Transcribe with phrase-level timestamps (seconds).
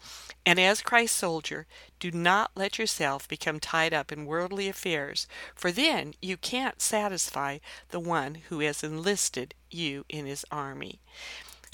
[0.47, 1.67] And as Christ's soldier,
[2.01, 7.59] do not let yourself become tied up in worldly affairs, for then you can't satisfy
[7.91, 11.01] the one who has enlisted you in his army.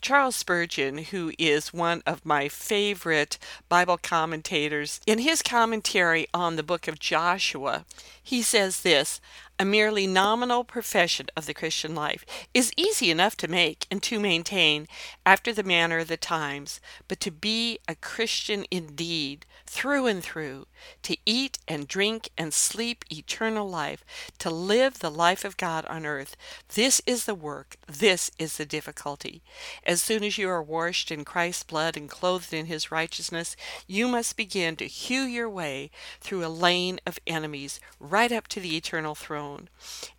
[0.02, 6.64] Charles Spurgeon, who is one of my favorite Bible commentators, in his commentary on the
[6.64, 7.84] book of Joshua,
[8.22, 9.20] he says this
[9.58, 14.18] a merely nominal profession of the Christian life is easy enough to make and to
[14.18, 14.88] maintain
[15.24, 20.66] after the manner of the times, but to be a Christian indeed, through and through,
[21.02, 24.04] to eat and drink and sleep eternal life,
[24.38, 26.36] to live the life of God on earth,
[26.74, 29.42] this is the work, this is the difficulty.
[29.84, 33.54] As soon as you are washed in Christ's blood and clothed in his righteousness,
[33.86, 35.90] you must begin to hew your way
[36.20, 37.78] through a lane of enemies
[38.12, 39.70] right up to the eternal throne.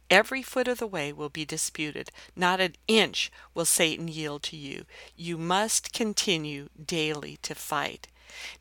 [0.09, 2.11] Every foot of the way will be disputed.
[2.35, 4.85] Not an inch will Satan yield to you.
[5.15, 8.07] You must continue daily to fight.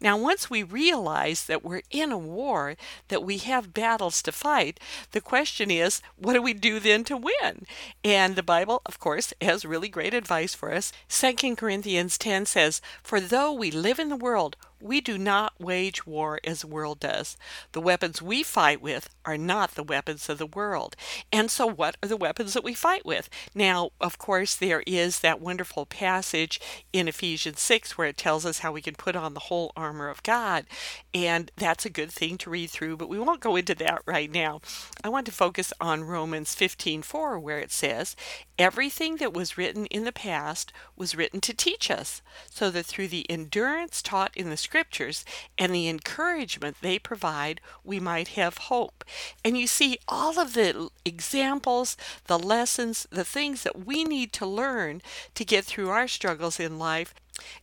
[0.00, 2.76] Now, once we realize that we're in a war,
[3.08, 4.78] that we have battles to fight,
[5.12, 7.66] the question is, what do we do then to win?
[8.04, 10.92] And the Bible, of course, has really great advice for us.
[11.08, 16.06] 2 Corinthians 10 says, For though we live in the world, we do not wage
[16.06, 17.36] war as the world does.
[17.72, 20.96] The weapons we fight with are not the weapons of the world.
[21.32, 23.28] And so, what are the weapons that we fight with?
[23.54, 26.60] Now, of course, there is that wonderful passage
[26.92, 30.08] in Ephesians 6 where it tells us how we can put on the whole armor
[30.08, 30.66] of God.
[31.14, 34.30] And that's a good thing to read through, but we won't go into that right
[34.30, 34.60] now.
[35.04, 38.16] I want to focus on Romans 15:4 where it says,
[38.58, 43.08] Everything that was written in the past was written to teach us, so that through
[43.08, 45.22] the endurance taught in the scriptures
[45.58, 49.04] and the encouragement they provide, we might have hope.
[49.44, 51.94] And you see, all of the examples,
[52.26, 55.02] the lessons, the things that we need to learn
[55.34, 57.12] to get through our struggles in life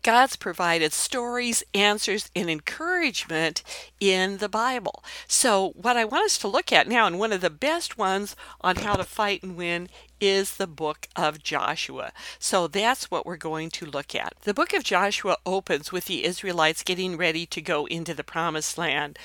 [0.01, 3.63] God's provided stories, answers, and encouragement
[3.99, 5.03] in the Bible.
[5.27, 8.35] So, what I want us to look at now, and one of the best ones
[8.61, 9.87] on how to fight and win,
[10.19, 12.11] is the book of Joshua.
[12.39, 14.33] So, that's what we're going to look at.
[14.43, 18.77] The book of Joshua opens with the Israelites getting ready to go into the promised
[18.77, 19.17] land.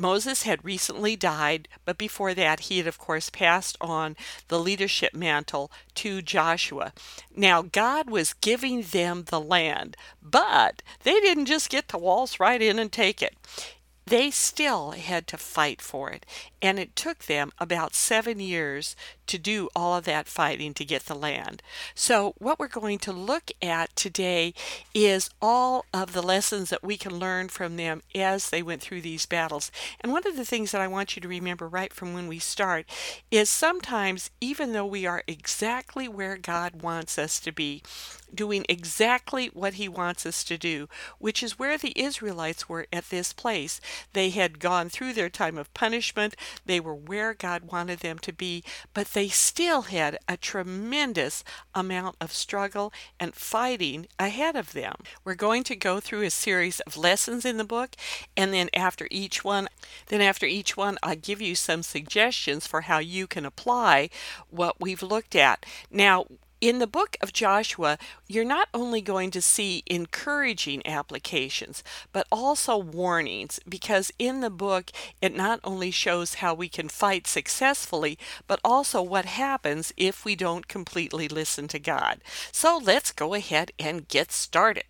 [0.00, 4.16] Moses had recently died, but before that, he had, of course, passed on
[4.46, 6.92] the leadership mantle to Joshua.
[7.34, 12.62] Now, God was giving them the land, but they didn't just get to waltz right
[12.62, 13.34] in and take it
[14.08, 16.24] they still had to fight for it.
[16.62, 18.96] And it took them about seven years
[19.28, 21.62] to do all of that fighting to get the land.
[21.94, 24.54] So, what we're going to look at today
[24.94, 29.02] is all of the lessons that we can learn from them as they went through
[29.02, 29.70] these battles.
[30.00, 32.38] And one of the things that I want you to remember right from when we
[32.38, 32.86] start
[33.30, 37.82] is sometimes, even though we are exactly where God wants us to be,
[38.34, 40.88] doing exactly what He wants us to do,
[41.18, 43.80] which is where the Israelites were at this place.
[44.12, 46.34] They had gone through their time of punishment,
[46.66, 48.64] they were where God wanted them to be,
[48.94, 51.42] but they still had a tremendous
[51.74, 54.94] amount of struggle and fighting ahead of them.
[55.24, 57.96] We're going to go through a series of lessons in the book,
[58.36, 59.66] and then after each one,
[60.06, 64.10] then after each one, I give you some suggestions for how you can apply
[64.50, 65.66] what we've looked at.
[65.90, 66.26] Now,
[66.60, 71.82] in the book of Joshua, you're not only going to see encouraging applications,
[72.12, 74.90] but also warnings, because in the book,
[75.22, 80.34] it not only shows how we can fight successfully, but also what happens if we
[80.34, 82.20] don't completely listen to God.
[82.52, 84.84] So let's go ahead and get started.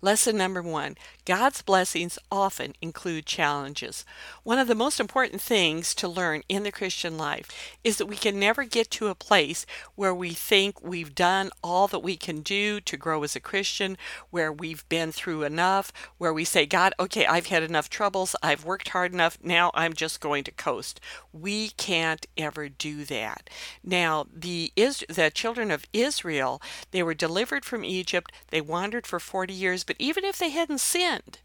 [0.00, 0.96] Lesson number one
[1.28, 4.06] God's blessings often include challenges.
[4.44, 7.50] One of the most important things to learn in the Christian life
[7.84, 11.86] is that we can never get to a place where we think we've done all
[11.88, 13.98] that we can do to grow as a Christian,
[14.30, 18.64] where we've been through enough, where we say, God, okay, I've had enough troubles, I've
[18.64, 20.98] worked hard enough, now I'm just going to coast.
[21.30, 23.50] We can't ever do that.
[23.84, 29.20] Now, the, Is- the children of Israel, they were delivered from Egypt, they wandered for
[29.20, 31.38] 40 years, but even if they hadn't sinned, end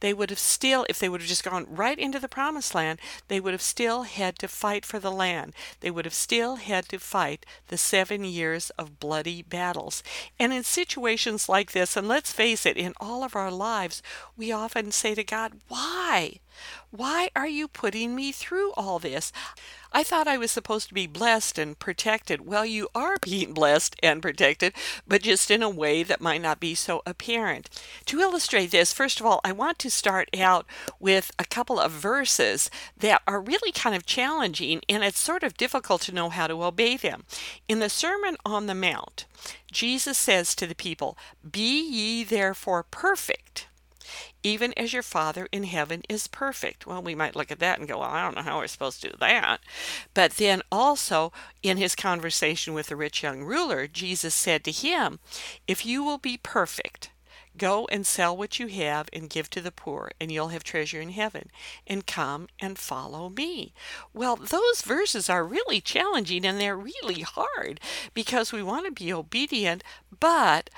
[0.00, 2.98] they would have still, if they would have just gone right into the promised land,
[3.28, 5.54] they would have still had to fight for the land.
[5.80, 10.02] They would have still had to fight the seven years of bloody battles.
[10.38, 14.02] And in situations like this, and let's face it, in all of our lives,
[14.36, 16.40] we often say to God, Why?
[16.90, 19.32] Why are you putting me through all this?
[19.92, 22.46] I thought I was supposed to be blessed and protected.
[22.46, 24.72] Well, you are being blessed and protected,
[25.06, 27.68] but just in a way that might not be so apparent.
[28.06, 30.66] To illustrate this, first of all, want to start out
[30.98, 35.56] with a couple of verses that are really kind of challenging, and it's sort of
[35.56, 37.24] difficult to know how to obey them.
[37.68, 39.26] In the Sermon on the Mount,
[39.70, 41.16] Jesus says to the people,
[41.50, 43.66] Be ye therefore perfect
[44.42, 46.86] even as your Father in heaven is perfect.
[46.86, 49.02] Well, we might look at that and go, well, I don't know how we're supposed
[49.02, 49.60] to do that.
[50.14, 51.32] But then also
[51.62, 55.18] in his conversation with the rich young ruler, Jesus said to him,
[55.66, 57.09] If you will be perfect,
[57.56, 61.00] Go and sell what you have and give to the poor, and you'll have treasure
[61.00, 61.50] in heaven.
[61.86, 63.74] And come and follow me.
[64.14, 67.80] Well, those verses are really challenging and they're really hard
[68.14, 69.82] because we want to be obedient,
[70.18, 70.70] but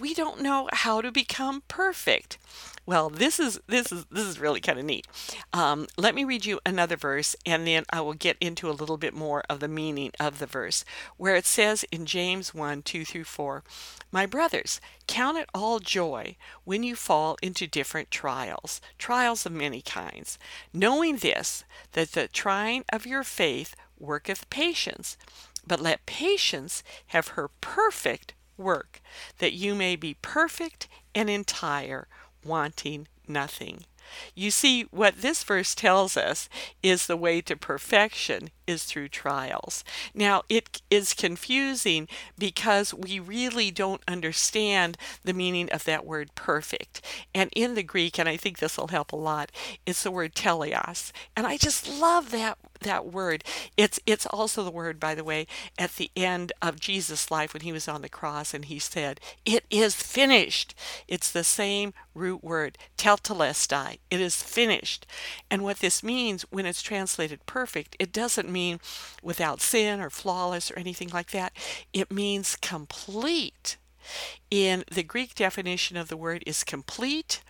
[0.00, 2.38] we don't know how to become perfect.
[2.84, 5.08] Well, this is this is this is really kind of neat.
[5.52, 8.96] Um, let me read you another verse, and then I will get into a little
[8.96, 10.84] bit more of the meaning of the verse,
[11.16, 13.64] where it says in James one two through four,
[14.12, 19.82] "My brothers, count it all joy when you fall into different trials, trials of many
[19.82, 20.38] kinds,
[20.72, 25.16] knowing this that the trying of your faith worketh patience,
[25.66, 29.00] but let patience have her perfect work,
[29.38, 32.08] that you may be perfect and entire."
[32.46, 33.84] wanting nothing.
[34.34, 36.48] You see, what this verse tells us
[36.82, 39.84] is the way to perfection is through trials.
[40.14, 42.08] Now, it is confusing
[42.38, 47.00] because we really don't understand the meaning of that word perfect.
[47.34, 49.52] And in the Greek, and I think this will help a lot,
[49.84, 51.12] it's the word teleos.
[51.36, 53.42] And I just love that that word.
[53.76, 55.46] It's it's also the word, by the way,
[55.78, 59.20] at the end of Jesus' life when he was on the cross and he said,
[59.44, 60.74] It is finished.
[61.08, 62.78] It's the same root word,
[64.10, 65.06] It is finished.
[65.50, 68.80] And what this means when it's translated perfect, it doesn't mean
[69.22, 71.52] without sin or flawless or anything like that.
[71.92, 73.76] It means complete.
[74.50, 77.42] In the Greek definition of the word is complete.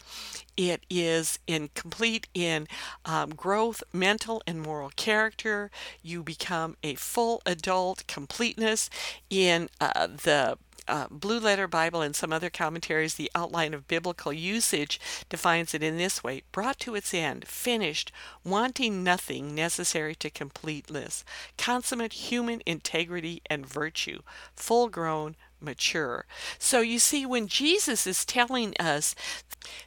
[0.56, 2.66] It is incomplete in
[3.04, 5.70] um, growth, mental and moral character.
[6.02, 8.88] You become a full adult, completeness
[9.28, 10.56] in uh, the
[10.88, 15.82] uh, Blue Letter Bible and some other commentaries, the outline of biblical usage defines it
[15.82, 18.12] in this way brought to its end, finished,
[18.44, 21.24] wanting nothing necessary to completeness,
[21.58, 24.20] consummate human integrity and virtue,
[24.54, 26.26] full grown, mature.
[26.58, 29.14] So you see, when Jesus is telling us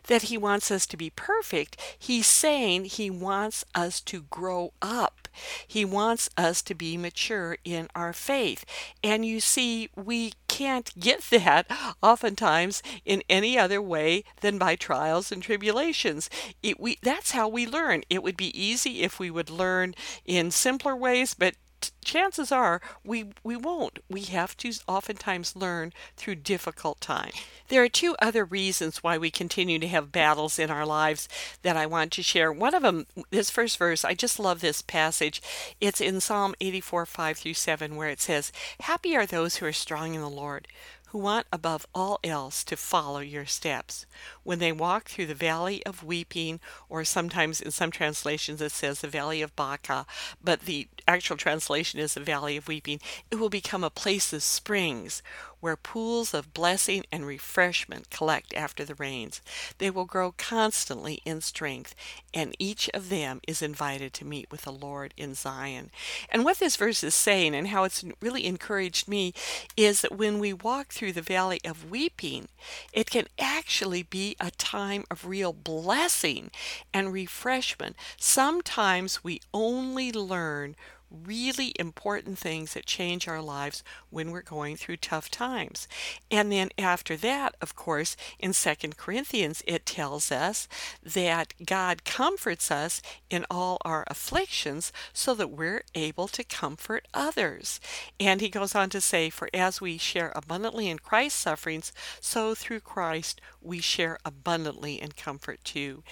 [0.07, 5.27] that he wants us to be perfect, he's saying he wants us to grow up.
[5.65, 8.65] He wants us to be mature in our faith.
[9.03, 11.67] And you see, we can't get that
[12.03, 16.29] oftentimes in any other way than by trials and tribulations.
[16.61, 18.03] It, we, that's how we learn.
[18.09, 19.95] It would be easy if we would learn
[20.25, 21.55] in simpler ways, but
[22.03, 23.99] chances are we we won't.
[24.09, 27.33] We have to oftentimes learn through difficult times.
[27.67, 31.29] There are two other reasons why we continue to have battles in our lives
[31.61, 32.51] that I want to share.
[32.51, 35.41] One of them, this first verse, I just love this passage.
[35.79, 39.73] It's in Psalm 84, 5 through 7, where it says, Happy are those who are
[39.73, 40.67] strong in the Lord
[41.09, 44.05] who want above all else to follow your steps.
[44.43, 49.01] When they walk through the valley of weeping, or sometimes in some translations it says
[49.01, 50.05] the valley of Baca,
[50.43, 52.99] but the actual translation is the valley of weeping,
[53.31, 55.23] it will become a place of springs
[55.59, 59.41] where pools of blessing and refreshment collect after the rains.
[59.77, 61.95] They will grow constantly in strength,
[62.33, 65.91] and each of them is invited to meet with the Lord in Zion.
[66.29, 69.33] And what this verse is saying, and how it's really encouraged me,
[69.75, 72.47] is that when we walk through the valley of weeping,
[72.93, 76.51] it can actually be a time of real blessing
[76.93, 77.95] and refreshment.
[78.17, 80.75] Sometimes we only learn
[81.11, 85.87] really important things that change our lives when we're going through tough times.
[86.29, 90.67] And then after that, of course, in Second Corinthians, it tells us
[91.03, 97.79] that God comforts us in all our afflictions so that we're able to comfort others.
[98.19, 102.53] And he goes on to say, For as we share abundantly in Christ's sufferings, so
[102.53, 106.03] through Christ we share abundantly in comfort too.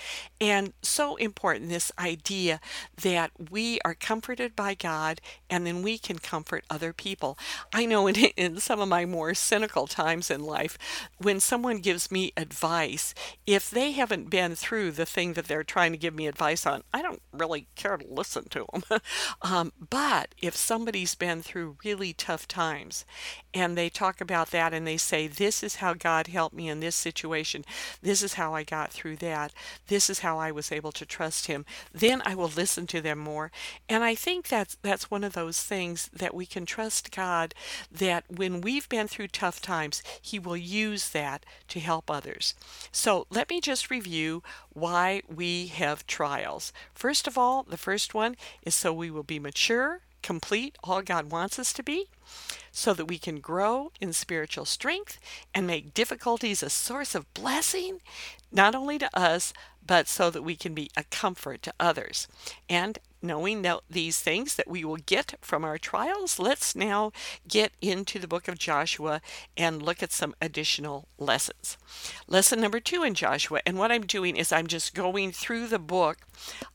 [0.41, 2.59] And so important, this idea
[3.01, 7.37] that we are comforted by God God, and then we can comfort other people.
[7.73, 10.77] I know in, in some of my more cynical times in life,
[11.17, 13.13] when someone gives me advice,
[13.45, 16.83] if they haven't been through the thing that they're trying to give me advice on,
[16.93, 18.83] I don't really care to listen to them.
[19.41, 23.03] um, but if somebody's been through really tough times
[23.53, 26.79] and they talk about that and they say, This is how God helped me in
[26.79, 27.65] this situation,
[28.01, 29.51] this is how I got through that,
[29.87, 33.19] this is how I was able to trust Him, then I will listen to them
[33.19, 33.51] more.
[33.89, 37.53] And I think that's that's one of those things that we can trust God
[37.91, 42.53] that when we've been through tough times, He will use that to help others.
[42.91, 46.71] So let me just review why we have trials.
[46.93, 51.31] First of all, the first one is so we will be mature, complete all God
[51.31, 52.09] wants us to be
[52.71, 55.19] so that we can grow in spiritual strength
[55.53, 58.01] and make difficulties a source of blessing,
[58.51, 59.53] not only to us,
[59.85, 62.27] but so that we can be a comfort to others.
[62.69, 67.11] And knowing these things that we will get from our trials, let's now
[67.47, 69.21] get into the book of Joshua
[69.55, 71.77] and look at some additional lessons.
[72.27, 75.79] Lesson number two in Joshua, and what I'm doing is I'm just going through the
[75.79, 76.19] book.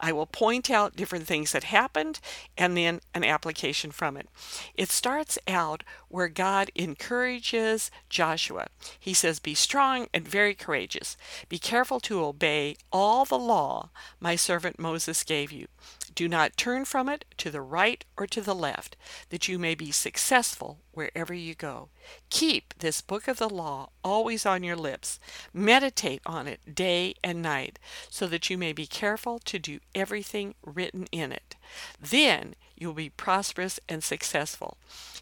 [0.00, 2.18] I will point out different things that happened
[2.58, 4.28] and then an application from it.
[4.74, 8.68] It starts out where God encourages Joshua.
[8.98, 11.16] He says, Be strong and very courageous.
[11.48, 15.66] Be careful to obey all the law my servant Moses gave you.
[16.14, 18.96] Do not turn from it to the right or to the left,
[19.30, 21.88] that you may be successful wherever you go.
[22.28, 25.18] Keep this book of the law always on your lips.
[25.54, 27.78] Meditate on it day and night,
[28.10, 31.56] so that you may be careful to do everything written in it.
[31.98, 34.76] Then you will be prosperous and successful.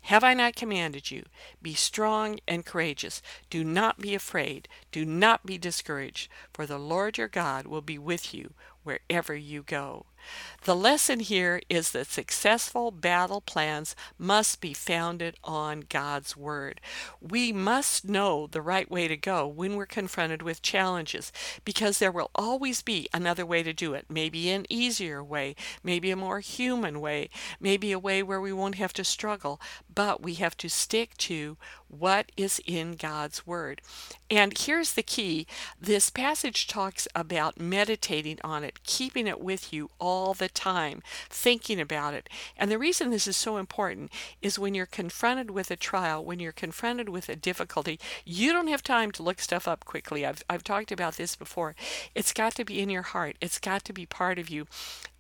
[0.05, 1.25] Have I not commanded you?
[1.61, 3.21] Be strong and courageous.
[3.51, 4.67] Do not be afraid.
[4.91, 9.63] Do not be discouraged, for the Lord your God will be with you wherever you
[9.63, 10.07] go.
[10.65, 16.83] The lesson here is that successful battle plans must be founded on God's Word.
[17.21, 21.33] We must know the right way to go when we're confronted with challenges
[21.65, 24.05] because there will always be another way to do it.
[24.11, 28.75] Maybe an easier way, maybe a more human way, maybe a way where we won't
[28.75, 29.61] have to struggle,
[29.93, 31.57] but we have to stick to
[31.89, 33.81] what is in God's Word.
[34.31, 35.47] And here's the key
[35.81, 41.81] this passage talks about meditating on it, keeping it with you all the time, thinking
[41.81, 42.29] about it.
[42.57, 44.11] And the reason this is so important
[44.43, 48.69] is when you're confronted with a trial, when you're confronted with a difficulty, you don't
[48.69, 50.27] have time to look stuff up quickly.
[50.27, 51.75] I've, I've talked about this before.
[52.15, 54.67] It's got to be in your heart, it's got to be part of you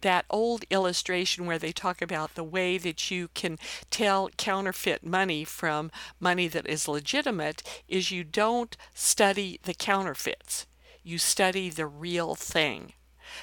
[0.00, 3.58] that old illustration where they talk about the way that you can
[3.90, 10.66] tell counterfeit money from money that is legitimate is you don't study the counterfeits.
[11.02, 12.92] You study the real thing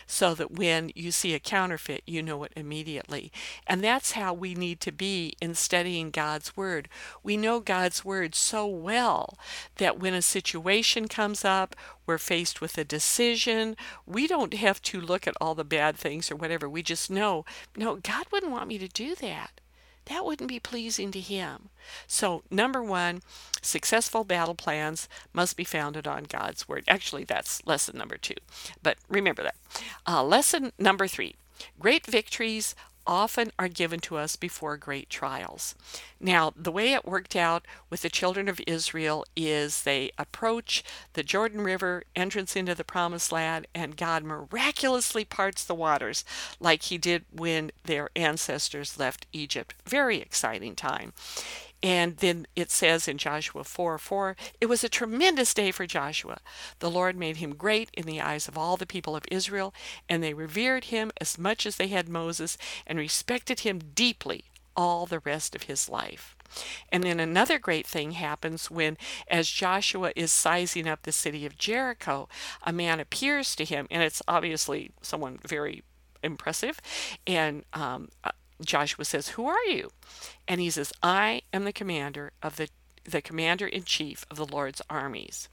[0.05, 3.31] so that when you see a counterfeit, you know it immediately.
[3.65, 6.89] And that's how we need to be in studying God's Word.
[7.23, 9.37] We know God's Word so well
[9.77, 11.75] that when a situation comes up,
[12.05, 13.75] we're faced with a decision,
[14.05, 16.69] we don't have to look at all the bad things or whatever.
[16.69, 19.61] We just know, no, God wouldn't want me to do that
[20.07, 21.69] that wouldn't be pleasing to him.
[22.07, 23.21] So, number one,
[23.61, 26.83] successful battle plans must be founded on God's word.
[26.87, 28.35] Actually, that's lesson number two,
[28.81, 29.55] but remember that.
[30.07, 31.35] Uh, lesson number three
[31.79, 32.75] great victories
[33.07, 35.73] often are given to us before great trials.
[36.19, 40.83] Now, the way it worked out with the children of Israel is they approach
[41.13, 46.25] the Jordan River entrance into the promised land, and God miraculously parts the waters
[46.59, 49.73] like he did when their ancestors left Egypt.
[49.85, 51.13] Very exciting time.
[51.83, 56.39] And then it says in Joshua 4 4, it was a tremendous day for Joshua.
[56.79, 59.73] The Lord made him great in the eyes of all the people of Israel,
[60.09, 65.05] and they revered him as much as they had Moses and respected him deeply all
[65.05, 66.35] the rest of his life.
[66.89, 71.57] And then another great thing happens when, as Joshua is sizing up the city of
[71.57, 72.29] Jericho,
[72.63, 75.83] a man appears to him, and it's obviously someone very
[76.23, 76.79] impressive.
[77.25, 78.09] And um,
[78.63, 79.89] Joshua says, Who are you?
[80.47, 82.69] And he says, I am the commander of the
[83.07, 85.47] the commander in chief of the Lord's armies.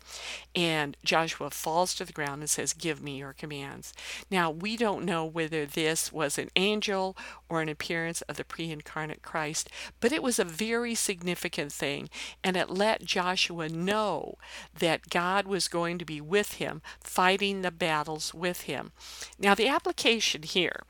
[0.54, 3.94] And Joshua falls to the ground and says, Give me your commands.
[4.30, 7.16] Now, we don't know whether this was an angel
[7.48, 9.70] or an appearance of the pre incarnate Christ,
[10.00, 12.10] but it was a very significant thing.
[12.42, 14.34] And it let Joshua know
[14.76, 18.92] that God was going to be with him, fighting the battles with him.
[19.38, 20.82] Now, the application here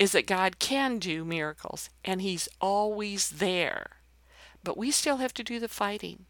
[0.00, 4.00] is that God can do miracles, and He's always there
[4.62, 6.26] but we still have to do the fighting.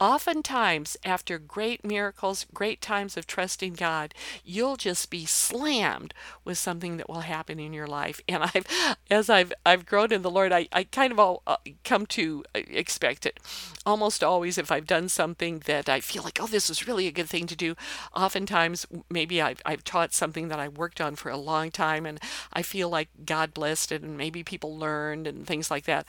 [0.00, 4.14] Oftentimes, after great miracles, great times of trusting God,
[4.44, 6.12] you'll just be slammed
[6.44, 8.20] with something that will happen in your life.
[8.28, 8.66] And I've,
[9.08, 12.42] as I've I've grown in the Lord, I, I kind of all, uh, come to
[12.54, 13.38] uh, expect it.
[13.86, 17.12] Almost always, if I've done something that I feel like, oh, this is really a
[17.12, 17.76] good thing to do,
[18.14, 22.18] oftentimes maybe I've I've taught something that I worked on for a long time, and
[22.52, 26.06] I feel like God blessed it, and maybe people learned and things like that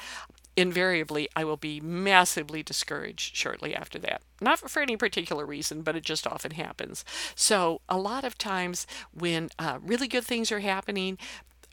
[0.56, 4.22] invariably I will be massively discouraged shortly after that.
[4.42, 7.04] Not for any particular reason, but it just often happens.
[7.36, 11.18] So, a lot of times when uh, really good things are happening,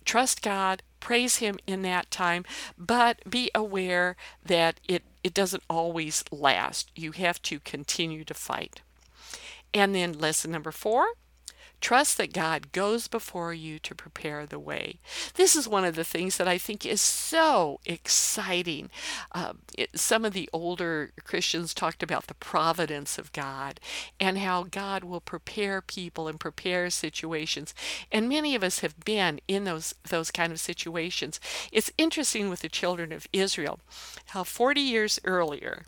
[0.04, 2.44] trust God, praise Him in that time,
[2.78, 6.90] but be aware that it, it doesn't always last.
[6.94, 8.80] You have to continue to fight.
[9.72, 11.06] And then, lesson number four
[11.80, 14.98] Trust that God goes before you to prepare the way.
[15.34, 18.90] This is one of the things that I think is so exciting.
[19.32, 23.80] Uh, it, some of the older Christians talked about the providence of God
[24.18, 27.74] and how God will prepare people and prepare situations.
[28.12, 31.40] And many of us have been in those, those kind of situations.
[31.72, 33.80] It's interesting with the children of Israel
[34.26, 35.84] how 40 years earlier,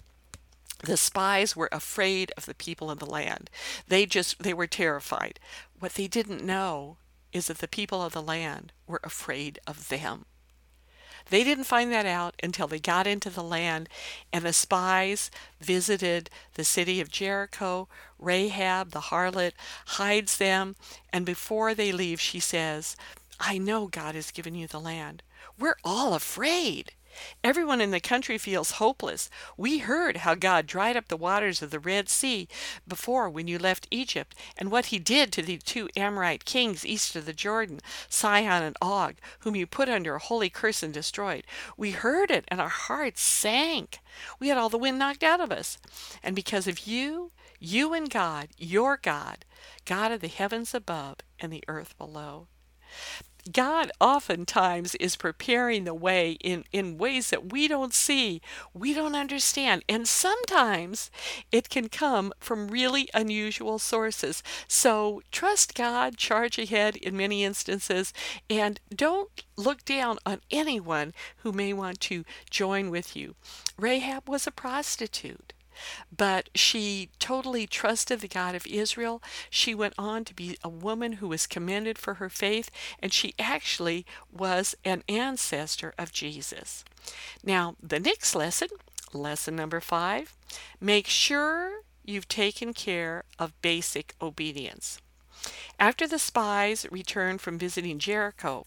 [0.83, 3.49] the spies were afraid of the people in the land.
[3.89, 5.39] They just they were terrified.
[5.79, 6.97] What they didn't know
[7.33, 10.27] is that the people of the land were afraid of them.
[11.31, 13.89] They didn't find that out until they got into the land
[14.33, 15.31] and the spies
[15.61, 17.89] visited the city of Jericho.
[18.19, 19.53] Rahab, the harlot,
[19.87, 20.77] hides them,
[21.13, 22.97] and before they leave, she says,
[23.39, 25.23] I know God has given you the land.
[25.59, 26.93] We're all afraid.
[27.45, 29.31] Everyone in the country feels hopeless.
[29.57, 32.49] We heard how God dried up the waters of the Red Sea
[32.87, 37.17] before when you left Egypt, and what he did to the two Amorite kings east
[37.17, 41.45] of the Jordan, Sihon and Og, whom you put under a holy curse and destroyed.
[41.77, 43.99] We heard it, and our hearts sank.
[44.39, 45.79] We had all the wind knocked out of us.
[46.23, 49.45] And because of you, you and God, your God,
[49.85, 52.49] God of the heavens above and the earth below.
[53.51, 58.41] God oftentimes is preparing the way in, in ways that we don't see,
[58.73, 59.85] we don't understand.
[59.89, 61.11] And sometimes
[61.51, 64.43] it can come from really unusual sources.
[64.69, 68.13] So trust God, charge ahead in many instances,
[68.49, 73.35] and don't look down on anyone who may want to join with you.
[73.77, 75.53] Rahab was a prostitute
[76.17, 79.23] but she totally trusted the God of Israel.
[79.51, 83.35] She went on to be a woman who was commended for her faith, and she
[83.39, 86.85] actually was an ancestor of Jesus.
[87.45, 88.69] Now, the next lesson,
[89.13, 90.35] lesson number five,
[90.81, 95.01] make sure you've taken care of basic obedience.
[95.79, 98.67] After the spies returned from visiting Jericho,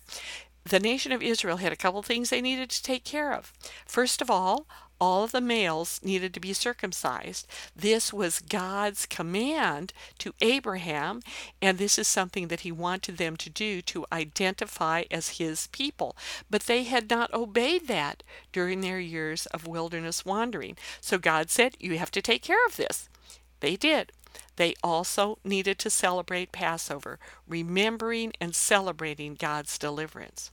[0.67, 3.53] the nation of Israel had a couple things they needed to take care of.
[3.85, 4.65] First of all,
[4.99, 7.47] all of the males needed to be circumcised.
[7.75, 11.21] This was God's command to Abraham,
[11.61, 16.15] and this is something that he wanted them to do to identify as his people.
[16.49, 20.77] But they had not obeyed that during their years of wilderness wandering.
[21.01, 23.09] So God said, You have to take care of this.
[23.59, 24.11] They did.
[24.55, 30.51] They also needed to celebrate Passover, remembering and celebrating God's deliverance.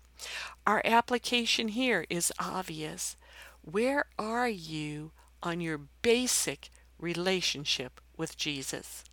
[0.66, 3.16] Our application here is obvious.
[3.62, 9.04] Where are you on your basic relationship with Jesus?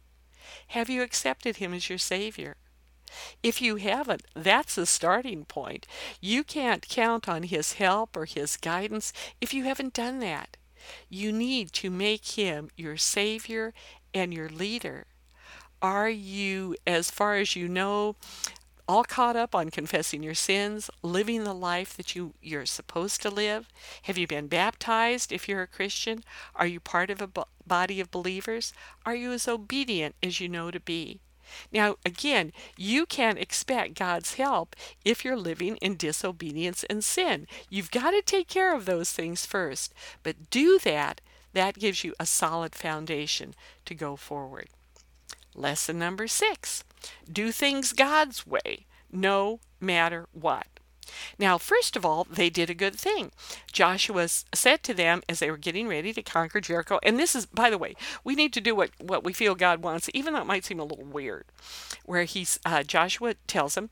[0.69, 2.57] Have you accepted Him as your Savior?
[3.41, 5.87] If you haven't, that's a starting point.
[6.21, 10.57] You can't count on His help or His guidance if you haven't done that.
[11.09, 13.73] You need to make Him your Savior
[14.13, 15.07] and your leader.
[15.81, 18.15] Are you, as far as you know,
[18.89, 23.29] all caught up on confessing your sins, living the life that you, you're supposed to
[23.29, 23.69] live?
[24.01, 26.23] Have you been baptized if you're a Christian?
[26.55, 27.29] Are you part of a
[27.67, 28.73] body of believers?
[29.05, 31.19] Are you as obedient as you know to be?
[31.71, 34.75] Now, again, you can't expect God's help
[35.05, 37.45] if you're living in disobedience and sin.
[37.69, 39.93] You've got to take care of those things first.
[40.23, 41.21] But do that,
[41.53, 43.53] that gives you a solid foundation
[43.85, 44.69] to go forward.
[45.53, 46.83] Lesson number six
[47.31, 50.67] do things God's way, no matter what.
[51.37, 53.31] Now, first of all, they did a good thing.
[53.71, 57.45] Joshua said to them as they were getting ready to conquer Jericho, and this is,
[57.45, 60.41] by the way, we need to do what, what we feel God wants, even though
[60.41, 61.45] it might seem a little weird,
[62.05, 63.89] where he's, uh, Joshua tells them,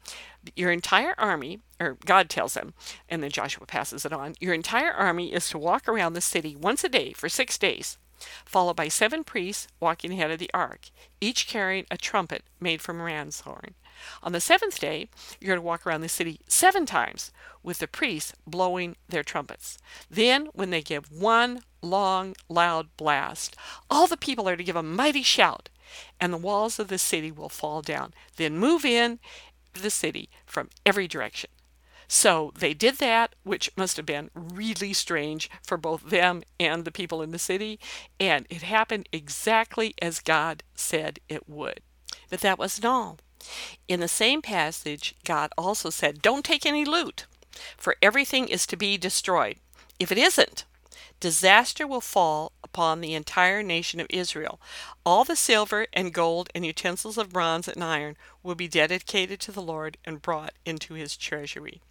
[0.55, 2.73] your entire army, or God tells them,
[3.09, 6.55] and then Joshua passes it on, your entire army is to walk around the city
[6.55, 7.97] once a day for six days
[8.45, 10.89] followed by seven priests walking ahead of the ark,
[11.21, 13.75] each carrying a trumpet made from ram's horn.
[14.21, 17.31] On the seventh day, you're to walk around the city seven times
[17.63, 19.77] with the priests blowing their trumpets.
[20.09, 23.55] Then, when they give one long, loud blast,
[23.89, 25.69] all the people are to give a mighty shout,
[26.19, 28.13] and the walls of the city will fall down.
[28.35, 29.19] Then move in
[29.73, 31.49] the city from every direction.
[32.07, 36.91] So they did that, which must have been really strange for both them and the
[36.91, 37.79] people in the city.
[38.19, 41.81] And it happened exactly as God said it would.
[42.29, 43.19] But that wasn't all.
[43.87, 47.25] In the same passage, God also said, Don't take any loot,
[47.77, 49.57] for everything is to be destroyed.
[49.99, 50.65] If it isn't,
[51.19, 54.59] disaster will fall upon the entire nation of Israel.
[55.05, 59.51] All the silver and gold and utensils of bronze and iron will be dedicated to
[59.51, 61.81] the Lord and brought into his treasury.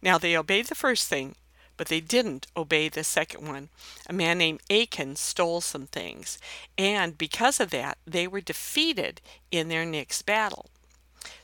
[0.00, 1.36] Now they obeyed the first thing,
[1.76, 3.68] but they didn't obey the second one.
[4.08, 6.38] A man named Achan stole some things,
[6.78, 9.20] and because of that, they were defeated
[9.50, 10.70] in their next battle.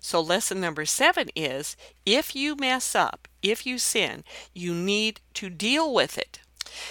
[0.00, 5.50] So, lesson number seven is if you mess up, if you sin, you need to
[5.50, 6.40] deal with it.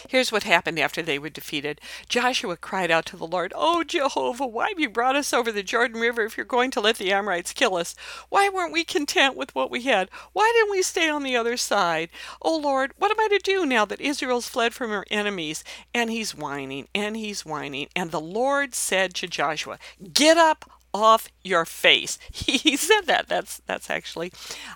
[0.08, 1.82] Here's what happened after they were defeated.
[2.08, 5.64] Joshua cried out to the Lord, Oh, Jehovah, why have you brought us over the
[5.64, 7.96] Jordan River if you're going to let the Amorites kill us?
[8.30, 10.10] Why weren't we content with what we had?
[10.34, 12.10] Why didn't we stay on the other side?
[12.42, 15.64] Oh, Lord, what am I to do now that Israel's fled from her enemies?
[15.94, 17.88] And he's whining, and he's whining.
[17.96, 19.80] And the Lord said to Joshua,
[20.14, 22.18] Get up off your face.
[22.48, 23.28] He said that.
[23.28, 24.32] That's that's actually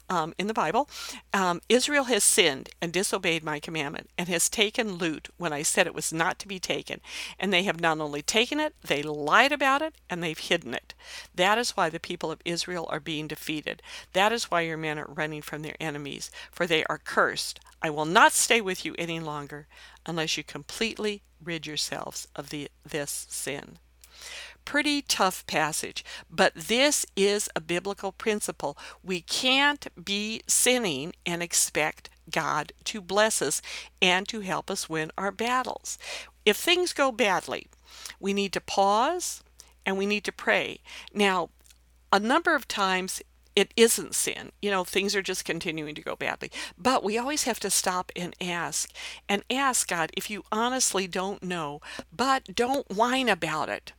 [0.09, 0.89] um, in the Bible.
[1.33, 5.87] Um, Israel has sinned and disobeyed my commandment and has taken loot when I said
[5.87, 7.01] it was not to be taken.
[7.39, 10.93] And they have not only taken it, they lied about it and they've hidden it.
[11.33, 13.81] That is why the people of Israel are being defeated.
[14.13, 17.59] That is why your men are running from their enemies, for they are cursed.
[17.81, 19.67] I will not stay with you any longer
[20.05, 23.79] unless you completely rid yourselves of the, this sin.
[24.65, 28.77] Pretty tough passage, but this is a biblical principle.
[29.03, 33.61] We can't be sinning and expect God to bless us
[34.01, 35.97] and to help us win our battles.
[36.45, 37.67] If things go badly,
[38.19, 39.43] we need to pause
[39.85, 40.79] and we need to pray.
[41.13, 41.49] Now,
[42.11, 43.21] a number of times
[43.55, 44.51] it isn't sin.
[44.61, 46.51] You know, things are just continuing to go badly.
[46.77, 48.89] But we always have to stop and ask
[49.27, 51.81] and ask God if you honestly don't know,
[52.15, 53.93] but don't whine about it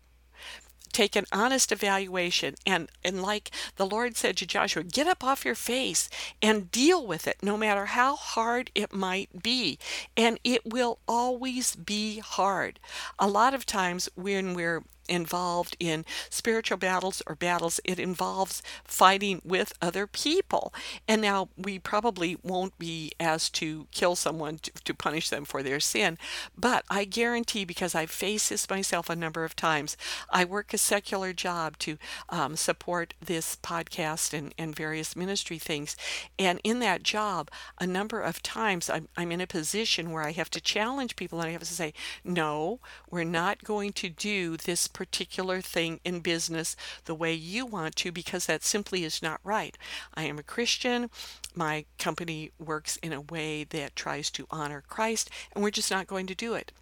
[0.92, 5.44] take an honest evaluation and and like the Lord said to Joshua, get up off
[5.44, 6.08] your face
[6.40, 9.78] and deal with it no matter how hard it might be.
[10.16, 12.78] And it will always be hard.
[13.18, 19.40] A lot of times when we're involved in spiritual battles or battles, it involves fighting
[19.44, 20.72] with other people.
[21.08, 25.62] And now we probably won't be asked to kill someone to, to punish them for
[25.62, 26.18] their sin,
[26.56, 29.96] but I guarantee because I've faced this myself a number of times,
[30.30, 35.96] I work a secular job to um, support this podcast and, and various ministry things.
[36.38, 40.32] And in that job, a number of times I'm, I'm in a position where I
[40.32, 41.92] have to challenge people and I have to say,
[42.24, 47.96] no, we're not going to do this particular thing in business the way you want
[47.96, 49.76] to because that simply is not right.
[50.14, 51.10] I am a Christian.
[51.54, 56.06] My company works in a way that tries to honor Christ, and we're just not
[56.06, 56.72] going to do it.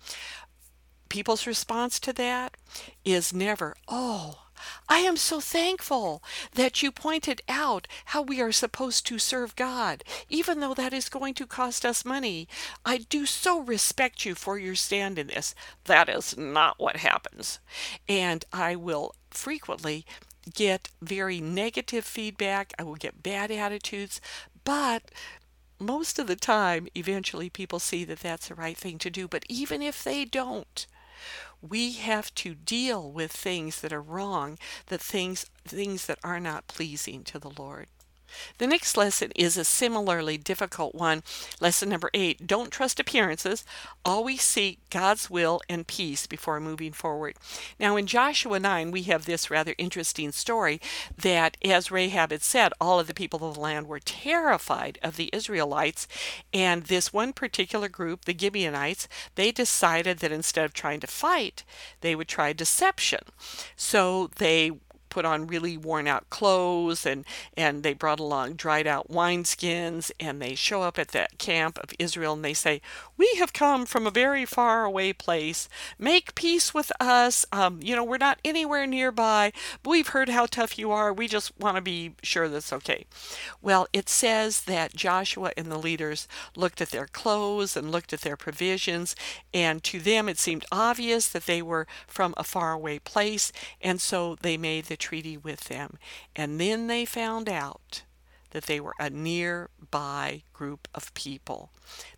[1.09, 2.57] People's response to that
[3.05, 4.38] is never, oh,
[4.88, 6.23] I am so thankful
[6.55, 11.09] that you pointed out how we are supposed to serve God, even though that is
[11.09, 12.49] going to cost us money.
[12.85, 15.55] I do so respect you for your stand in this.
[15.85, 17.61] That is not what happens.
[18.09, 20.05] And I will frequently
[20.55, 24.20] get very negative feedback, I will get bad attitudes,
[24.64, 25.11] but
[25.79, 29.27] most of the time, eventually people see that that's the right thing to do.
[29.27, 30.87] But even if they don't,
[31.62, 36.66] we have to deal with things that are wrong, that things things that are not
[36.68, 37.87] pleasing to the Lord.
[38.58, 41.22] The next lesson is a similarly difficult one.
[41.60, 43.64] Lesson number eight Don't trust appearances.
[44.04, 47.36] Always seek God's will and peace before moving forward.
[47.78, 50.80] Now, in Joshua 9, we have this rather interesting story
[51.16, 55.16] that, as Rahab had said, all of the people of the land were terrified of
[55.16, 56.06] the Israelites.
[56.52, 61.64] And this one particular group, the Gibeonites, they decided that instead of trying to fight,
[62.00, 63.20] they would try deception.
[63.76, 64.72] So they
[65.11, 67.25] put on really worn out clothes and
[67.57, 71.90] and they brought along dried out wineskins and they show up at the camp of
[71.99, 72.81] Israel and they say
[73.16, 75.68] we have come from a very far away place.
[75.99, 77.44] Make peace with us.
[77.53, 79.53] Um, you know we're not anywhere nearby.
[79.83, 81.12] But we've heard how tough you are.
[81.12, 83.07] We just want to be sure that's okay.
[83.61, 88.20] Well it says that Joshua and the leaders looked at their clothes and looked at
[88.20, 89.16] their provisions
[89.53, 94.37] and to them it seemed obvious that they were from a faraway place and so
[94.42, 95.98] they made the treaty with them.
[96.36, 98.02] And then they found out
[98.50, 101.70] that they were a nearby group of people.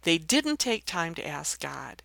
[0.02, 2.02] They didn't take time to ask God,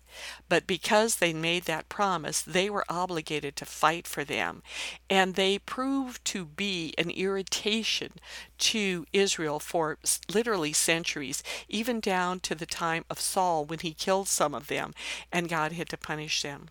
[0.48, 4.62] but because they made that promise, they were obligated to fight for them.
[5.08, 8.12] And they proved to be an irritation
[8.58, 9.98] to Israel for
[10.32, 14.92] literally centuries, even down to the time of Saul when he killed some of them,
[15.32, 16.68] and God had to punish them.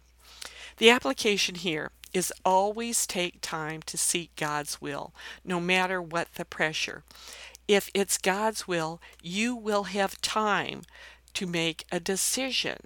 [0.78, 6.46] The application here is always take time to seek God's will, no matter what the
[6.46, 7.04] pressure.
[7.68, 10.84] If it's God's will, you will have time
[11.34, 12.78] to make a decision.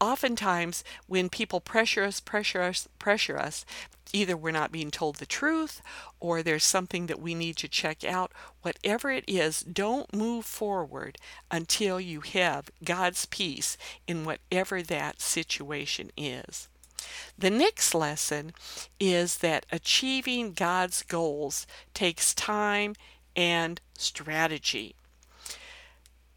[0.00, 3.64] Oftentimes, when people pressure us, pressure us, pressure us,
[4.12, 5.82] either we're not being told the truth
[6.20, 8.32] or there's something that we need to check out.
[8.62, 11.18] Whatever it is, don't move forward
[11.50, 13.76] until you have God's peace
[14.06, 16.68] in whatever that situation is.
[17.38, 18.52] The next lesson
[18.98, 22.94] is that achieving God's goals takes time
[23.34, 24.94] and strategy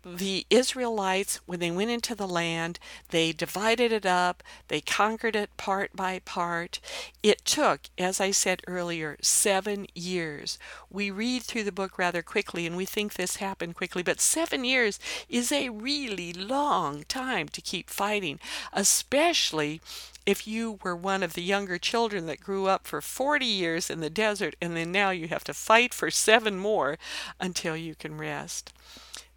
[0.05, 5.55] the Israelites, when they went into the land, they divided it up, they conquered it
[5.57, 6.79] part by part.
[7.21, 10.57] It took, as I said earlier, seven years.
[10.89, 14.63] We read through the book rather quickly and we think this happened quickly, but seven
[14.63, 18.39] years is a really long time to keep fighting,
[18.71, 19.81] especially
[20.25, 23.99] if you were one of the younger children that grew up for 40 years in
[23.99, 26.97] the desert and then now you have to fight for seven more
[27.39, 28.71] until you can rest.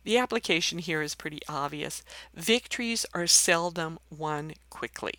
[0.05, 2.03] The application here is pretty obvious.
[2.35, 5.15] Victories are seldom won quickly.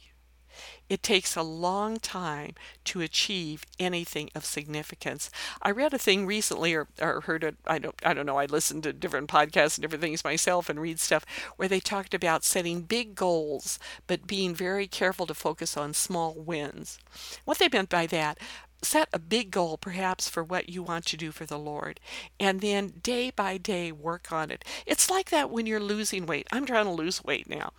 [0.89, 2.54] It takes a long time
[2.86, 5.32] to achieve anything of significance.
[5.62, 8.46] I read a thing recently or, or heard it I don't I don't know, I
[8.46, 12.43] listened to different podcasts and different things myself and read stuff where they talked about
[12.43, 17.00] setting big goals but being very careful to focus on small wins.
[17.46, 18.38] What they meant by that
[18.84, 22.00] set a big goal perhaps for what you want to do for the Lord
[22.39, 24.63] and then day by day work on it.
[24.86, 26.48] It's like that when you're losing weight.
[26.52, 27.74] I'm trying to lose weight now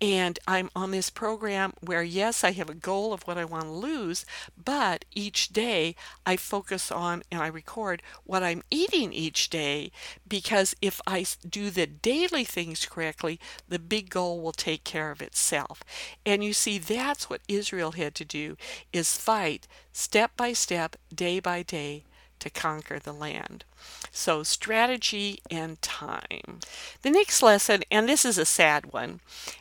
[0.00, 3.64] and I'm on this program where yes, I have a goal of what I want
[3.64, 4.24] to lose,
[4.62, 5.94] but each day
[6.26, 9.90] I focus on and I record what I'm eating each day
[10.28, 15.22] because if I do the daily things correctly, the big goal will take care of
[15.22, 15.82] itself.
[16.24, 18.56] And you see that's what Israel had to do
[18.92, 22.04] is fight step by step, day by day,
[22.40, 23.64] to conquer the land.
[24.12, 26.60] So, strategy and time.
[27.02, 29.20] The next lesson, and this is a sad one,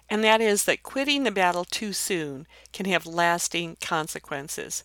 [0.10, 4.84] and that is that quitting the battle too soon can have lasting consequences.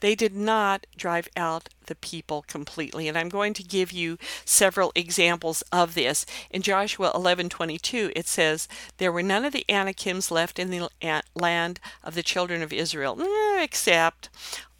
[0.00, 4.92] They did not drive out the people completely, and I'm going to give you several
[4.94, 6.24] examples of this.
[6.50, 8.66] In Joshua 11:22, it says,
[8.98, 10.88] "There were none of the Anakims left in the
[11.34, 13.18] land of the children of Israel,
[13.60, 14.28] except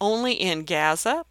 [0.01, 1.25] only in Gaza,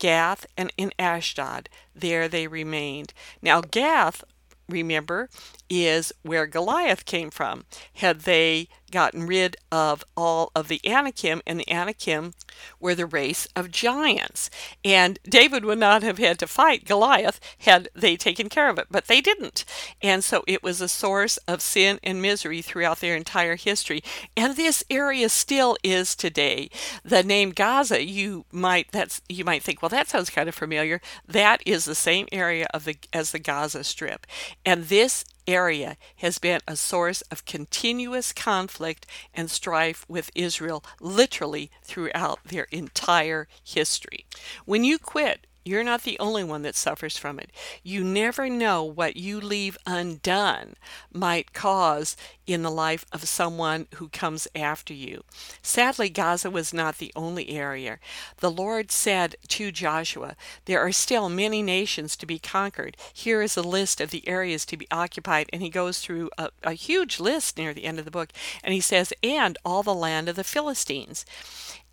[0.00, 1.68] Gath, and in Ashdod.
[1.94, 3.12] There they remained.
[3.40, 4.24] Now, Gath,
[4.68, 5.28] remember,
[5.68, 7.64] is where Goliath came from.
[7.94, 12.34] Had they gotten rid of all of the Anakim, and the Anakim
[12.78, 14.50] were the race of giants.
[14.84, 18.86] And David would not have had to fight Goliath had they taken care of it,
[18.90, 19.64] but they didn't.
[20.02, 24.02] And so it was a source of sin and misery throughout their entire history.
[24.36, 26.70] And this area still is today.
[27.04, 31.00] The name Gaza, you might that's you might think, well, that sounds kind of familiar.
[31.26, 34.26] That is the same area of the as the Gaza Strip.
[34.64, 41.70] And this area has been a source of continuous conflict and strife with Israel literally
[41.82, 44.26] throughout their entire history.
[44.64, 47.50] When you quit, you're not the only one that suffers from it.
[47.82, 50.74] You never know what you leave undone
[51.12, 55.22] might cause in the life of someone who comes after you.
[55.62, 57.98] Sadly, Gaza was not the only area.
[58.38, 62.96] The Lord said to Joshua, There are still many nations to be conquered.
[63.12, 65.48] Here is a list of the areas to be occupied.
[65.52, 68.32] And he goes through a, a huge list near the end of the book.
[68.64, 71.24] And he says, And all the land of the Philistines.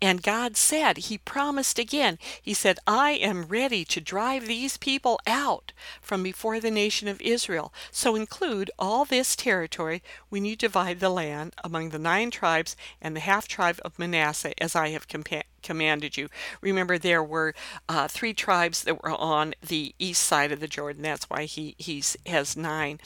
[0.00, 5.18] And God said, He promised again, He said, I am ready to drive these people
[5.26, 7.72] out from before the nation of Israel.
[7.90, 13.16] So include all this territory when you divide the land among the nine tribes and
[13.16, 16.28] the half tribe of Manasseh, as I have compa- commanded you.
[16.60, 17.54] Remember, there were
[17.88, 21.02] uh, three tribes that were on the east side of the Jordan.
[21.02, 23.00] That's why he he's, has nine.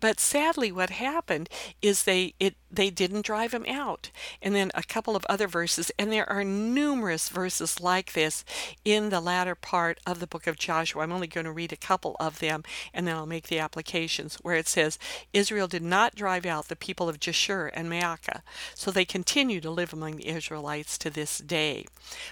[0.00, 1.48] But sadly, what happened
[1.82, 4.10] is they it they didn't drive him out.
[4.42, 8.44] And then a couple of other verses, and there are numerous verses like this
[8.84, 11.02] in the latter part of the book of Joshua.
[11.02, 14.36] I'm only going to read a couple of them, and then I'll make the applications.
[14.42, 14.98] Where it says,
[15.32, 18.42] Israel did not drive out the people of Geshur and Maacah,
[18.74, 21.86] so they continue to live among the Israelites to this day.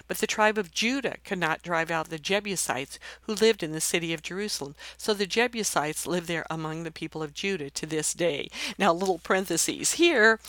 [0.07, 3.81] But the tribe of Judah could not drive out the Jebusites who lived in the
[3.81, 4.75] city of Jerusalem.
[4.97, 8.49] So the Jebusites live there among the people of Judah to this day.
[8.77, 10.39] Now, little parentheses here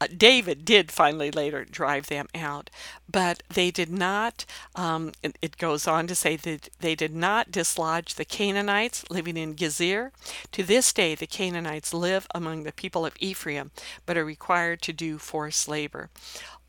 [0.00, 2.70] uh, David did finally later drive them out,
[3.10, 4.44] but they did not,
[4.76, 9.56] um, it, goes on to say that they did not dislodge the Canaanites living in
[9.56, 10.12] Gezer.
[10.52, 13.72] To this day, the Canaanites live among the people of Ephraim,
[14.06, 16.10] but are required to do forced labor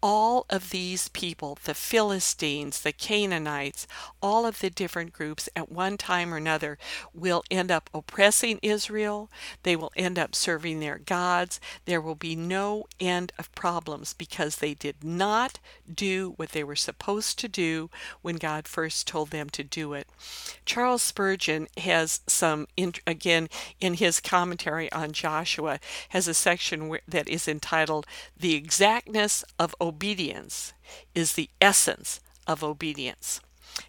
[0.02, 3.88] all of these people, the Philistines, the Canaanites,
[4.22, 6.78] all of the different groups at one time or another
[7.14, 9.30] will end up oppressing Israel.
[9.64, 11.60] They will end up serving their gods.
[11.86, 15.60] There will be no end of problems because they did not
[15.94, 17.90] do what they were supposed to do
[18.22, 20.08] when God first told them to do it.
[20.66, 22.68] Charles Spurgeon has some,
[23.06, 28.06] again, in his commentary on Joshua, has a section that is entitled
[28.38, 30.74] The Exactness of obedience
[31.16, 33.42] is the essence of obedience.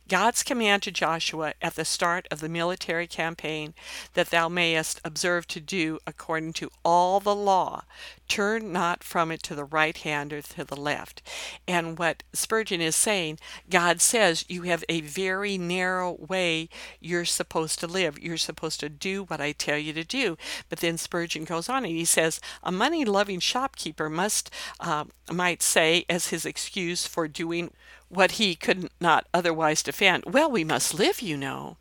[0.09, 3.74] God's command to Joshua at the start of the military campaign
[4.14, 7.85] that thou mayest observe to do according to all the law,
[8.29, 11.22] turn not from it to the right hand or to the left.
[11.66, 16.68] And what Spurgeon is saying, God says you have a very narrow way
[17.00, 18.18] you're supposed to live.
[18.18, 20.37] You're supposed to do what I tell you to do.
[20.68, 25.62] But then Spurgeon goes on and he says, a money loving shopkeeper must, uh, might
[25.62, 27.72] say, as his excuse for doing
[28.11, 30.25] what he could not otherwise defend.
[30.27, 31.79] Well, we must live, you know.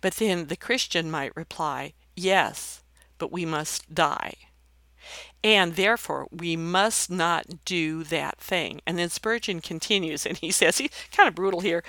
[0.00, 2.82] But then the Christian might reply, Yes,
[3.18, 4.34] but we must die.
[5.44, 8.80] And therefore, we must not do that thing.
[8.86, 11.82] And then Spurgeon continues, and he says, he's kind of brutal here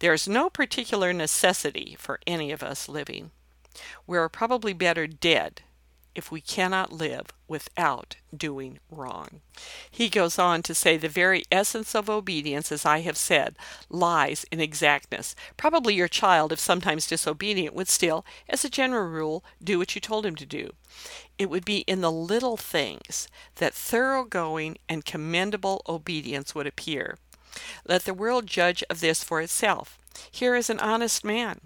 [0.00, 3.30] there's no particular necessity for any of us living.
[4.06, 5.62] We're probably better dead
[6.14, 9.40] if we cannot live without doing wrong.
[9.90, 13.56] He goes on to say the very essence of obedience, as I have said,
[13.88, 15.34] lies in exactness.
[15.56, 20.00] Probably your child, if sometimes disobedient, would still, as a general rule, do what you
[20.00, 20.70] told him to do.
[21.38, 27.18] It would be in the little things that thoroughgoing and commendable obedience would appear.
[27.86, 29.98] Let the world judge of this for itself.
[30.30, 31.60] Here is an honest man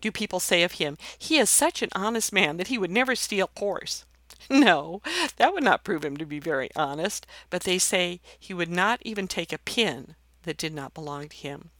[0.00, 3.14] do people say of him, He is such an honest man that he would never
[3.14, 4.04] steal a horse?
[4.48, 5.02] No,
[5.38, 9.00] that would not prove him to be very honest, but they say he would not
[9.02, 11.70] even take a pin that did not belong to him.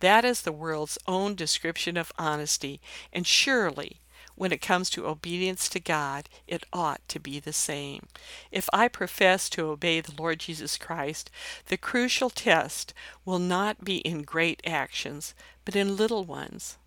[0.00, 2.80] That is the world's own description of honesty,
[3.12, 4.00] and surely
[4.38, 8.06] when it comes to obedience to God, it ought to be the same.
[8.52, 11.28] If I profess to obey the Lord Jesus Christ,
[11.66, 15.34] the crucial test will not be in great actions,
[15.64, 16.78] but in little ones.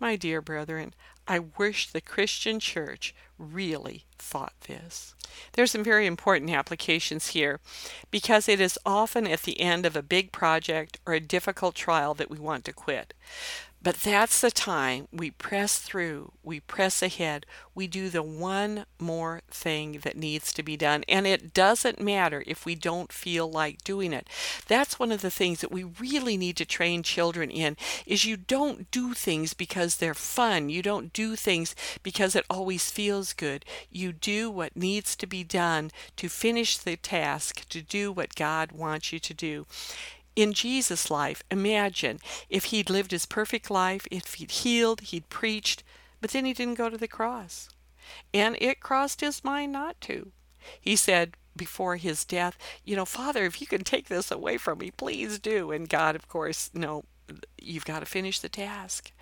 [0.00, 0.94] My dear brethren,
[1.28, 5.14] I wish the Christian church really thought this.
[5.52, 7.60] There's some very important applications here
[8.10, 12.14] because it is often at the end of a big project or a difficult trial
[12.14, 13.12] that we want to quit.
[13.82, 19.40] But that's the time we press through, we press ahead, we do the one more
[19.50, 21.02] thing that needs to be done.
[21.08, 24.28] And it doesn't matter if we don't feel like doing it.
[24.68, 28.36] That's one of the things that we really need to train children in is you
[28.36, 30.68] don't do things because they're fun.
[30.68, 33.64] You don't do things because it always feels good.
[33.90, 38.72] You do what needs to be done to finish the task, to do what God
[38.72, 39.66] wants you to do
[40.36, 45.82] in Jesus' life, imagine if he'd lived his perfect life, if he'd healed, he'd preached,
[46.20, 47.68] but then he didn't go to the cross.
[48.32, 50.32] And it crossed his mind not to.
[50.80, 54.78] He said before his death, You know, Father, if you can take this away from
[54.78, 55.70] me, please do.
[55.70, 57.04] And God, of course, no,
[57.60, 59.12] you've got to finish the task.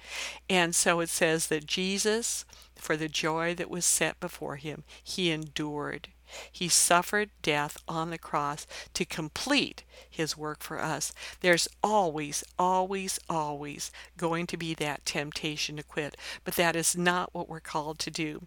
[0.48, 2.44] And so it says that Jesus,
[2.76, 6.08] for the joy that was set before him, he endured
[6.50, 11.12] He suffered death on the cross to complete his work for us.
[11.40, 17.34] There's always, always, always going to be that temptation to quit, but that is not
[17.34, 18.42] what we're called to do.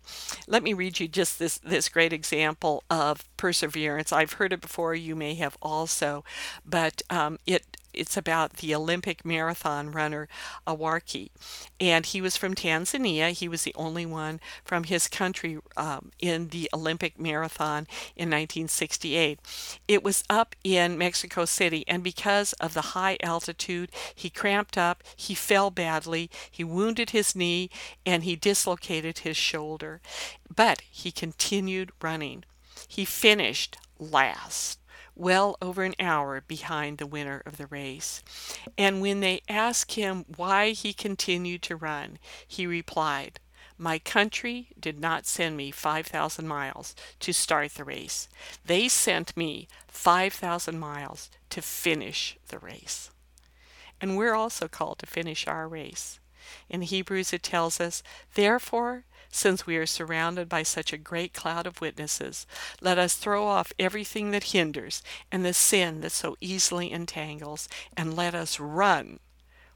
[0.48, 4.12] Let me read you just this, this great example of perseverance.
[4.12, 6.24] I've heard it before, you may have also,
[6.66, 10.28] but um, it it's about the Olympic marathon runner
[10.68, 11.30] Akhwari,
[11.80, 13.32] and he was from Tanzania.
[13.32, 19.40] He was the only one from his country um, in the Olympic marathon in 1968.
[19.88, 25.04] It was up in Mexico City, and because of the high altitude, he cramped up,
[25.16, 27.70] he fell badly, he wounded his knee,
[28.06, 30.02] and he dislocated his shoulder.
[30.54, 32.44] But he continued running.
[32.88, 34.80] He finished last
[35.22, 38.24] well over an hour behind the winner of the race.
[38.76, 42.18] And when they asked him why he continued to run,
[42.48, 43.40] he replied,
[43.78, 48.28] My country did not send me 5,000 miles to start the race.
[48.66, 53.12] They sent me 5,000 miles to finish the race.
[54.02, 56.20] And we're also called to finish our race.
[56.68, 58.02] In Hebrews, it tells us,
[58.34, 62.46] Therefore, since we are surrounded by such a great cloud of witnesses,
[62.82, 65.02] let us throw off everything that hinders
[65.32, 69.20] and the sin that so easily entangles, and let us run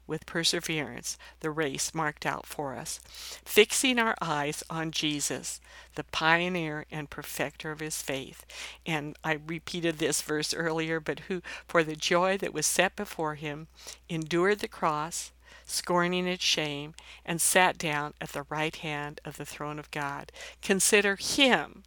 [0.06, 3.00] with perseverance the race marked out for us,
[3.44, 5.60] fixing our eyes on Jesus,
[5.94, 8.46] the pioneer and perfecter of his faith.
[8.84, 13.34] And I repeated this verse earlier, but who, for the joy that was set before
[13.34, 13.66] him,
[14.08, 15.32] endured the cross
[15.66, 16.94] scorning its shame,
[17.24, 20.32] and sat down at the right hand of the throne of God.
[20.62, 21.82] Consider him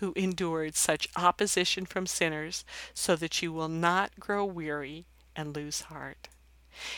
[0.00, 2.64] who endured such opposition from sinners,
[2.94, 6.28] so that you will not grow weary and lose heart.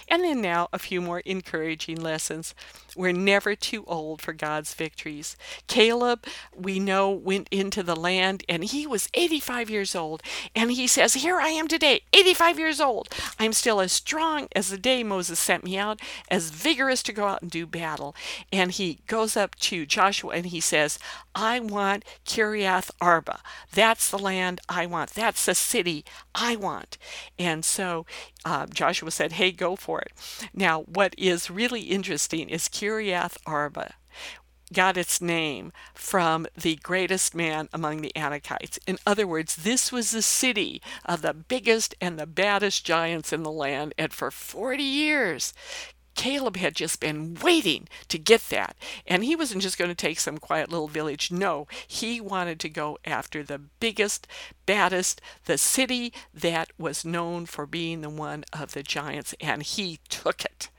[0.09, 2.55] And then now a few more encouraging lessons.
[2.97, 5.37] We're never too old for God's victories.
[5.67, 10.23] Caleb, we know, went into the land and he was 85 years old.
[10.55, 13.09] And he says, Here I am today, 85 years old.
[13.39, 16.01] I'm still as strong as the day Moses sent me out,
[16.31, 18.15] as vigorous to go out and do battle.
[18.53, 20.99] And he goes up to Joshua and he says,
[21.35, 23.41] I want Kiriath Arba.
[23.73, 25.11] That's the land I want.
[25.11, 26.05] That's the city
[26.35, 26.99] I want.
[27.39, 28.07] And so
[28.45, 30.13] uh, Joshua said, Hey, go for it.
[30.55, 33.95] Now, what is really interesting is Kiriath Arba
[34.73, 38.79] got its name from the greatest man among the Anakites.
[38.87, 43.43] In other words, this was the city of the biggest and the baddest giants in
[43.43, 45.55] the land, and for 40 years,
[46.19, 48.77] Caleb had just been waiting to get that.
[49.07, 51.31] And he wasn't just going to take some quiet little village.
[51.31, 54.27] No, he wanted to go after the biggest,
[54.67, 59.33] baddest, the city that was known for being the one of the giants.
[59.41, 60.71] And he took it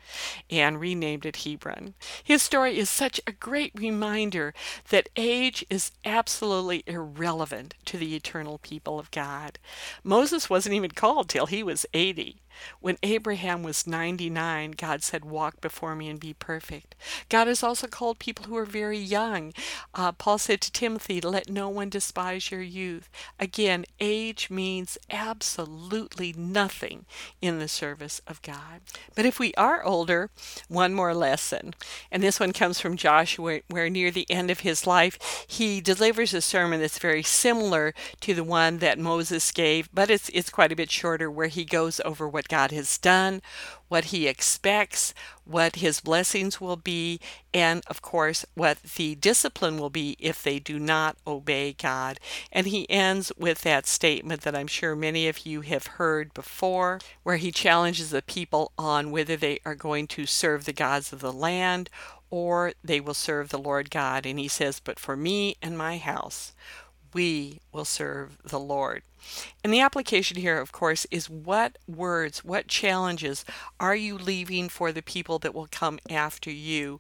[0.50, 1.94] and renamed it Hebron.
[2.24, 4.54] His story is such a great reminder
[4.90, 9.60] that age is absolutely irrelevant to the eternal people of God.
[10.04, 12.42] Moses wasn't even called till he was 80.
[12.80, 16.96] When Abraham was 99, God said, Walk before me and be perfect.
[17.30, 19.54] God has also called people who are very young.
[19.94, 23.10] Uh, Paul said to Timothy, Let no one despise your youth.
[23.40, 27.06] Again, age means absolutely nothing
[27.42, 28.82] in the service of God.
[29.16, 29.84] But if we are
[30.68, 31.74] one more lesson.
[32.12, 36.34] And this one comes from Joshua, where near the end of his life, he delivers
[36.34, 40.72] a sermon that's very similar to the one that Moses gave, but it's, it's quite
[40.72, 43.42] a bit shorter, where he goes over what God has done,
[43.90, 45.14] what he expects,
[45.44, 47.20] what his blessings will be,
[47.54, 52.20] and of course, what the discipline will be if they do not obey God.
[52.52, 57.00] And he ends with that statement that I'm sure many of you have heard before,
[57.24, 61.20] where he challenges the people on whether they are going to serve the gods of
[61.20, 61.90] the land
[62.30, 64.26] or they will serve the Lord God.
[64.26, 66.54] And he says, But for me and my house,
[67.14, 69.04] we will serve the Lord.
[69.64, 73.46] And the application here, of course, is what words, what challenges
[73.80, 77.00] are you leaving for the people that will come after you?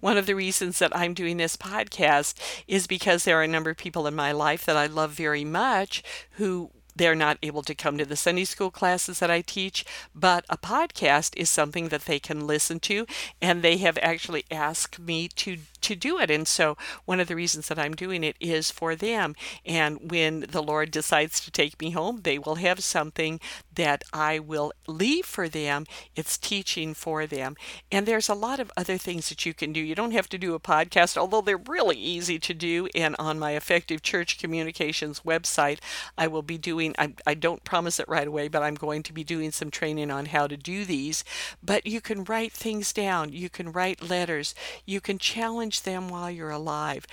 [0.00, 2.34] One of the reasons that I'm doing this podcast
[2.66, 5.44] is because there are a number of people in my life that I love very
[5.44, 6.02] much
[6.32, 9.84] who they're not able to come to the Sunday school classes that I teach,
[10.14, 13.06] but a podcast is something that they can listen to,
[13.40, 16.30] and they have actually asked me to to do it.
[16.30, 19.34] And so one of the reasons that I'm doing it is for them.
[19.64, 23.40] And when the Lord decides to take me home, they will have something
[23.74, 25.86] that I will leave for them.
[26.16, 27.56] It's teaching for them.
[27.92, 29.80] And there's a lot of other things that you can do.
[29.80, 32.88] You don't have to do a podcast, although they're really easy to do.
[32.94, 35.78] And on my Effective Church Communications website,
[36.16, 39.12] I will be doing, I, I don't promise it right away, but I'm going to
[39.12, 41.24] be doing some training on how to do these.
[41.62, 44.54] But you can write things down, you can write letters,
[44.84, 47.06] you can challenge them while you're alive.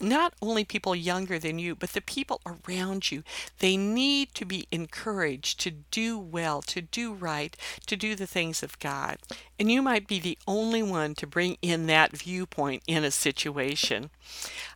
[0.00, 3.22] not only people younger than you, but the people around you.
[3.60, 8.62] They need to be encouraged to do well, to do right, to do the things
[8.62, 9.18] of God.
[9.58, 14.10] And you might be the only one to bring in that viewpoint in a situation.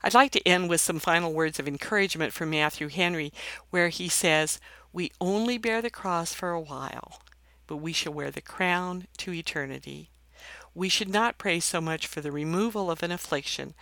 [0.02, 3.32] I'd like to end with some final words of encouragement from Matthew Henry,
[3.70, 4.60] where he says,
[4.92, 7.20] We only bear the cross for a while,
[7.66, 10.10] but we shall wear the crown to eternity.
[10.74, 13.74] We should not pray so much for the removal of an affliction,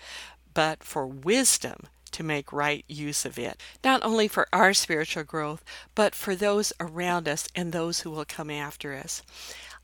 [0.54, 5.62] but for wisdom to make right use of it, not only for our spiritual growth,
[5.94, 9.22] but for those around us and those who will come after us.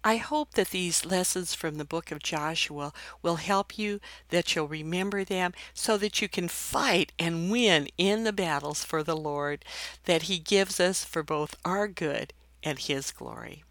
[0.04, 2.92] I hope that these lessons from the book of Joshua
[3.22, 4.00] will help you,
[4.30, 9.02] that you'll remember them, so that you can fight and win in the battles for
[9.04, 9.64] the Lord
[10.04, 12.32] that He gives us for both our good
[12.64, 13.62] and His glory.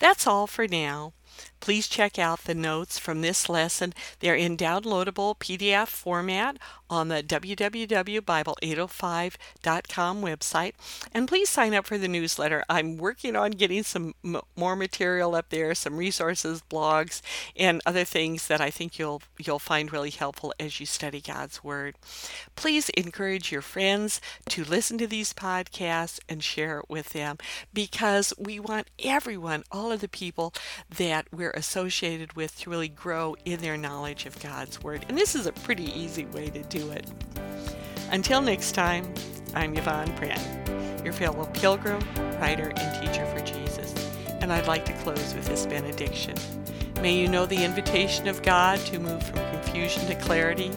[0.00, 1.12] That's all for now.
[1.60, 3.94] Please check out the notes from this lesson.
[4.20, 6.58] They're in downloadable PDF format
[6.90, 10.72] on the www.bible805.com website.
[11.12, 12.62] And please sign up for the newsletter.
[12.68, 17.22] I'm working on getting some m- more material up there, some resources, blogs,
[17.56, 21.64] and other things that I think you'll you'll find really helpful as you study God's
[21.64, 21.94] word.
[22.56, 24.20] Please encourage your friends
[24.50, 27.38] to listen to these podcasts and share it with them
[27.72, 30.52] because we want everyone, all of the people
[30.94, 35.04] that we're associated with to really grow in their knowledge of God's word.
[35.08, 37.06] And this is a pretty easy way to do it.
[38.10, 39.12] Until next time,
[39.54, 42.00] I'm Yvonne Pren, your fellow pilgrim,
[42.40, 43.94] writer, and teacher for Jesus.
[44.40, 46.34] And I'd like to close with this benediction.
[47.00, 50.70] May you know the invitation of God to move from confusion to clarity,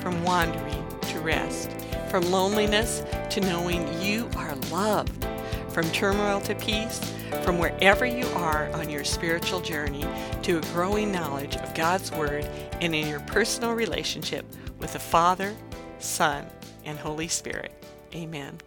[0.00, 1.70] from wandering to rest,
[2.10, 5.24] from loneliness to knowing you are loved,
[5.72, 7.00] from turmoil to peace,
[7.44, 10.04] from wherever you are on your spiritual journey
[10.42, 12.44] to a growing knowledge of God's Word
[12.80, 14.44] and in your personal relationship
[14.78, 15.54] with the Father,
[15.98, 16.46] Son,
[16.84, 17.72] and Holy Spirit.
[18.14, 18.58] Amen.